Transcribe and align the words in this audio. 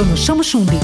Bruno 0.00 0.16
Chamo 0.16 0.42
Chumbi. 0.42 0.78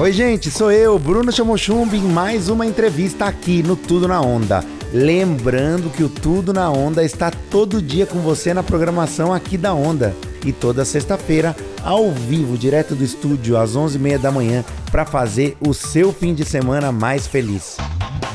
Oi, 0.00 0.12
gente, 0.12 0.50
sou 0.50 0.72
eu, 0.72 0.98
Bruno 0.98 1.30
Chamo 1.30 1.56
Chumbi, 1.56 1.98
em 1.98 2.08
mais 2.08 2.48
uma 2.48 2.66
entrevista 2.66 3.26
aqui 3.26 3.62
no 3.62 3.76
Tudo 3.76 4.08
na 4.08 4.20
Onda. 4.20 4.64
Lembrando 4.92 5.88
que 5.90 6.02
o 6.02 6.08
Tudo 6.08 6.52
na 6.52 6.68
Onda 6.68 7.04
está 7.04 7.30
todo 7.30 7.80
dia 7.80 8.06
com 8.06 8.18
você 8.18 8.52
na 8.52 8.64
programação 8.64 9.32
aqui 9.32 9.56
da 9.56 9.72
Onda. 9.72 10.12
E 10.44 10.52
toda 10.52 10.84
sexta-feira, 10.84 11.54
ao 11.84 12.10
vivo, 12.10 12.58
direto 12.58 12.96
do 12.96 13.04
estúdio, 13.04 13.56
às 13.56 13.76
11h30 13.76 14.18
da 14.18 14.32
manhã, 14.32 14.64
para 14.90 15.06
fazer 15.06 15.56
o 15.60 15.72
seu 15.72 16.12
fim 16.12 16.34
de 16.34 16.44
semana 16.44 16.90
mais 16.90 17.28
feliz. 17.28 17.76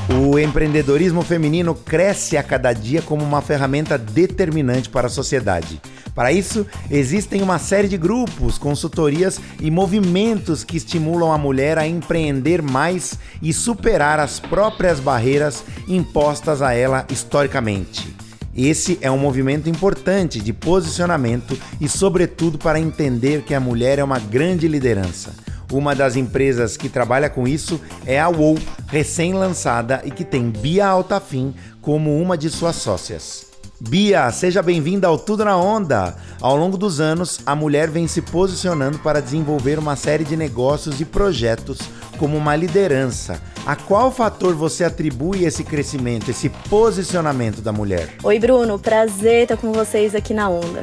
O 0.08 0.38
empreendedorismo 0.38 1.20
feminino 1.22 1.74
cresce 1.74 2.36
a 2.36 2.42
cada 2.42 2.72
dia 2.72 3.02
como 3.02 3.24
uma 3.24 3.42
ferramenta 3.42 3.98
determinante 3.98 4.88
para 4.88 5.08
a 5.08 5.10
sociedade. 5.10 5.80
Para 6.14 6.32
isso, 6.32 6.64
existem 6.88 7.42
uma 7.42 7.58
série 7.58 7.88
de 7.88 7.98
grupos, 7.98 8.56
consultorias 8.56 9.40
e 9.60 9.68
movimentos 9.68 10.62
que 10.62 10.76
estimulam 10.76 11.32
a 11.32 11.36
mulher 11.36 11.76
a 11.76 11.86
empreender 11.86 12.62
mais 12.62 13.18
e 13.42 13.52
superar 13.52 14.20
as 14.20 14.38
próprias 14.38 15.00
barreiras 15.00 15.64
impostas 15.88 16.62
a 16.62 16.72
ela 16.72 17.04
historicamente. 17.10 18.14
Esse 18.56 18.98
é 19.02 19.10
um 19.10 19.18
movimento 19.18 19.68
importante 19.68 20.40
de 20.40 20.52
posicionamento 20.52 21.58
e, 21.80 21.88
sobretudo, 21.88 22.56
para 22.56 22.80
entender 22.80 23.42
que 23.42 23.52
a 23.52 23.60
mulher 23.60 23.98
é 23.98 24.04
uma 24.04 24.18
grande 24.18 24.68
liderança. 24.68 25.34
Uma 25.70 25.94
das 25.94 26.14
empresas 26.14 26.76
que 26.76 26.88
trabalha 26.88 27.28
com 27.28 27.46
isso 27.46 27.80
é 28.06 28.20
a 28.20 28.28
WOW, 28.28 28.56
recém-lançada 28.86 30.02
e 30.04 30.10
que 30.10 30.24
tem 30.24 30.50
Bia 30.50 30.86
Altafim 30.86 31.54
como 31.80 32.20
uma 32.20 32.36
de 32.36 32.50
suas 32.50 32.76
sócias. 32.76 33.46
Bia, 33.78 34.30
seja 34.32 34.62
bem-vinda 34.62 35.06
ao 35.06 35.18
Tudo 35.18 35.44
na 35.44 35.56
Onda. 35.56 36.16
Ao 36.40 36.56
longo 36.56 36.78
dos 36.78 36.98
anos, 36.98 37.40
a 37.44 37.54
mulher 37.54 37.90
vem 37.90 38.08
se 38.08 38.22
posicionando 38.22 38.98
para 39.00 39.20
desenvolver 39.20 39.78
uma 39.78 39.96
série 39.96 40.24
de 40.24 40.34
negócios 40.34 40.98
e 40.98 41.04
projetos 41.04 41.78
como 42.16 42.38
uma 42.38 42.56
liderança. 42.56 43.38
A 43.66 43.76
qual 43.76 44.10
fator 44.10 44.54
você 44.54 44.82
atribui 44.82 45.44
esse 45.44 45.62
crescimento, 45.62 46.30
esse 46.30 46.48
posicionamento 46.48 47.60
da 47.60 47.70
mulher? 47.70 48.14
Oi, 48.22 48.38
Bruno, 48.38 48.78
prazer 48.78 49.42
estar 49.42 49.58
com 49.58 49.72
vocês 49.72 50.14
aqui 50.14 50.32
na 50.32 50.48
Onda. 50.48 50.82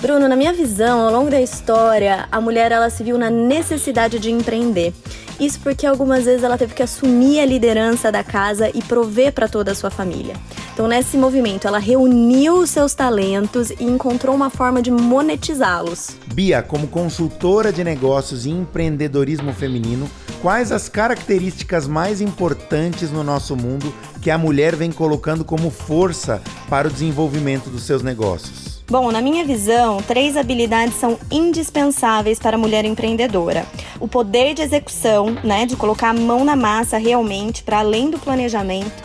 Bruno, 0.00 0.28
na 0.28 0.36
minha 0.36 0.52
visão, 0.52 1.00
ao 1.00 1.12
longo 1.12 1.30
da 1.30 1.40
história, 1.40 2.28
a 2.30 2.40
mulher 2.40 2.70
ela 2.70 2.90
se 2.90 3.02
viu 3.02 3.16
na 3.16 3.30
necessidade 3.30 4.18
de 4.18 4.30
empreender. 4.30 4.92
Isso 5.38 5.58
porque 5.60 5.86
algumas 5.86 6.24
vezes 6.24 6.44
ela 6.44 6.56
teve 6.56 6.74
que 6.74 6.82
assumir 6.82 7.40
a 7.40 7.46
liderança 7.46 8.12
da 8.12 8.22
casa 8.22 8.70
e 8.72 8.82
prover 8.82 9.32
para 9.32 9.48
toda 9.48 9.72
a 9.72 9.74
sua 9.74 9.90
família. 9.90 10.34
Então, 10.72 10.88
nesse 10.88 11.16
movimento, 11.16 11.68
ela 11.68 11.78
reuniu 11.78 12.58
os 12.58 12.70
seus 12.70 12.94
talentos 12.94 13.70
e 13.70 13.84
encontrou 13.84 14.34
uma 14.34 14.50
forma 14.50 14.82
de 14.82 14.90
monetizá-los. 14.90 16.16
Bia, 16.32 16.62
como 16.62 16.88
consultora 16.88 17.72
de 17.72 17.84
negócios 17.84 18.44
e 18.44 18.50
empreendedorismo 18.50 19.52
feminino, 19.52 20.10
quais 20.42 20.72
as 20.72 20.88
características 20.88 21.86
mais 21.86 22.20
importantes 22.20 23.10
no 23.10 23.22
nosso 23.22 23.56
mundo 23.56 23.94
que 24.20 24.30
a 24.30 24.38
mulher 24.38 24.74
vem 24.74 24.90
colocando 24.90 25.44
como 25.44 25.70
força 25.70 26.42
para 26.68 26.88
o 26.88 26.90
desenvolvimento 26.90 27.70
dos 27.70 27.84
seus 27.84 28.02
negócios? 28.02 28.73
Bom, 28.94 29.10
na 29.10 29.20
minha 29.20 29.44
visão, 29.44 30.00
três 30.00 30.36
habilidades 30.36 30.94
são 30.94 31.18
indispensáveis 31.28 32.38
para 32.38 32.56
a 32.56 32.58
mulher 32.60 32.84
empreendedora: 32.84 33.66
o 33.98 34.06
poder 34.06 34.54
de 34.54 34.62
execução, 34.62 35.36
né, 35.42 35.66
de 35.66 35.74
colocar 35.74 36.10
a 36.10 36.14
mão 36.14 36.44
na 36.44 36.54
massa 36.54 36.96
realmente 36.96 37.64
para 37.64 37.80
além 37.80 38.08
do 38.08 38.20
planejamento 38.20 39.02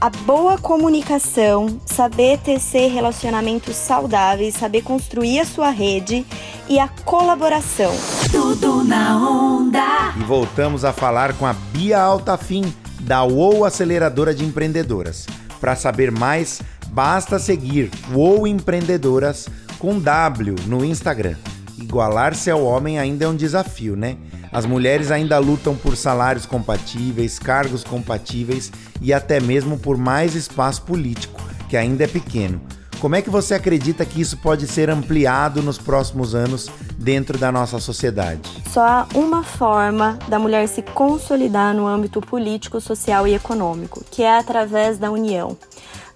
a 0.00 0.10
boa 0.10 0.58
comunicação, 0.58 1.80
saber 1.86 2.38
tecer 2.38 2.90
relacionamentos 2.90 3.76
saudáveis, 3.76 4.54
saber 4.54 4.82
construir 4.82 5.38
a 5.38 5.44
sua 5.44 5.70
rede 5.70 6.26
e 6.68 6.80
a 6.80 6.88
colaboração. 7.04 7.92
Tudo 8.32 8.82
na 8.82 9.18
onda. 9.18 10.14
E 10.16 10.24
voltamos 10.24 10.84
a 10.84 10.92
falar 10.92 11.32
com 11.34 11.46
a 11.46 11.52
Bia 11.52 12.00
Altafim, 12.00 12.74
da 12.98 13.22
UOL 13.22 13.64
Aceleradora 13.64 14.34
de 14.34 14.44
Empreendedoras. 14.44 15.26
Para 15.60 15.74
saber 15.74 16.12
mais, 16.12 16.60
basta 16.98 17.38
seguir 17.38 17.92
UOL 18.12 18.44
Empreendedoras 18.44 19.48
com 19.78 20.00
W 20.00 20.56
no 20.66 20.84
Instagram. 20.84 21.36
Igualar-se 21.80 22.50
ao 22.50 22.64
homem 22.64 22.98
ainda 22.98 23.24
é 23.24 23.28
um 23.28 23.36
desafio, 23.36 23.94
né? 23.94 24.16
As 24.50 24.66
mulheres 24.66 25.12
ainda 25.12 25.38
lutam 25.38 25.76
por 25.76 25.96
salários 25.96 26.44
compatíveis, 26.44 27.38
cargos 27.38 27.84
compatíveis 27.84 28.72
e 29.00 29.12
até 29.12 29.38
mesmo 29.38 29.78
por 29.78 29.96
mais 29.96 30.34
espaço 30.34 30.82
político, 30.82 31.40
que 31.68 31.76
ainda 31.76 32.02
é 32.02 32.08
pequeno. 32.08 32.60
Como 33.00 33.14
é 33.14 33.22
que 33.22 33.30
você 33.30 33.54
acredita 33.54 34.04
que 34.04 34.20
isso 34.20 34.36
pode 34.38 34.66
ser 34.66 34.90
ampliado 34.90 35.62
nos 35.62 35.78
próximos 35.78 36.34
anos 36.34 36.68
dentro 36.98 37.38
da 37.38 37.52
nossa 37.52 37.78
sociedade? 37.78 38.40
Só 38.72 38.80
há 38.80 39.08
uma 39.14 39.44
forma 39.44 40.18
da 40.26 40.36
mulher 40.36 40.66
se 40.66 40.82
consolidar 40.82 41.72
no 41.72 41.86
âmbito 41.86 42.20
político, 42.20 42.80
social 42.80 43.24
e 43.28 43.34
econômico, 43.34 44.04
que 44.10 44.24
é 44.24 44.36
através 44.36 44.98
da 44.98 45.12
união. 45.12 45.56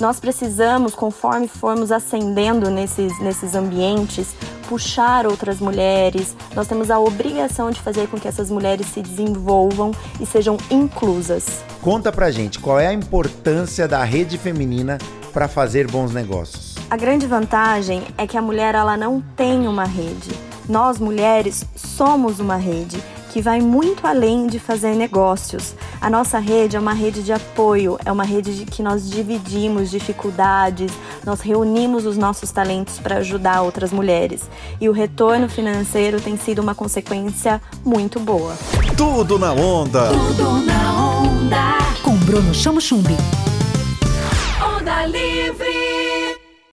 Nós 0.00 0.19
precisamos, 0.19 0.93
conforme 0.97 1.47
formos 1.47 1.93
ascendendo 1.93 2.69
nesses, 2.69 3.16
nesses 3.20 3.54
ambientes, 3.54 4.34
puxar 4.69 5.25
outras 5.25 5.60
mulheres. 5.60 6.34
Nós 6.56 6.66
temos 6.66 6.91
a 6.91 6.99
obrigação 6.99 7.70
de 7.70 7.81
fazer 7.81 8.09
com 8.09 8.19
que 8.19 8.26
essas 8.26 8.50
mulheres 8.50 8.88
se 8.88 9.00
desenvolvam 9.00 9.93
e 10.20 10.26
sejam 10.26 10.56
inclusas. 10.69 11.62
Conta 11.81 12.10
pra 12.10 12.32
gente 12.32 12.59
qual 12.59 12.81
é 12.81 12.88
a 12.88 12.93
importância 12.93 13.87
da 13.87 14.03
rede 14.03 14.37
feminina 14.37 14.99
para 15.32 15.47
fazer 15.47 15.88
bons 15.88 16.12
negócios. 16.12 16.71
A 16.92 16.97
grande 16.98 17.26
vantagem 17.26 18.03
é 18.19 18.26
que 18.26 18.36
a 18.36 18.42
mulher 18.42 18.75
ela 18.75 18.98
não 18.98 19.19
tem 19.34 19.66
uma 19.66 19.86
rede. 19.86 20.28
Nós 20.69 20.98
mulheres 20.98 21.64
somos 21.75 22.38
uma 22.38 22.56
rede 22.56 23.03
que 23.32 23.41
vai 23.41 23.62
muito 23.62 24.06
além 24.06 24.47
de 24.47 24.58
fazer 24.58 24.94
negócios. 24.94 25.75
A 26.02 26.10
nossa 26.10 26.38
rede 26.38 26.76
é 26.76 26.78
uma 26.78 26.92
rede 26.92 27.22
de 27.22 27.32
apoio, 27.32 27.98
é 28.04 28.12
uma 28.12 28.25
rede 28.25 28.58
de 28.58 28.66
que 28.66 28.82
nós 28.82 29.08
dividimos 29.08 29.91
dificuldades, 29.91 30.92
nós 31.25 31.41
reunimos 31.41 32.04
os 32.04 32.19
nossos 32.19 32.52
talentos 32.52 32.98
para 32.98 33.16
ajudar 33.16 33.62
outras 33.62 33.91
mulheres. 33.91 34.42
E 34.78 34.86
o 34.86 34.92
retorno 34.92 35.48
financeiro 35.48 36.20
tem 36.20 36.36
sido 36.36 36.58
uma 36.58 36.75
consequência 36.75 37.58
muito 37.82 38.20
boa. 38.20 38.54
Tudo 38.98 39.38
na 39.38 39.54
onda. 39.54 40.10
Tudo 40.10 40.58
na 40.66 40.92
onda. 40.92 41.78
Com 42.02 42.14
Bruno 42.16 42.52
Chamo 42.52 42.82
Chumbi. 42.82 43.16
Onda 44.60 45.06
Livre. 45.06 45.81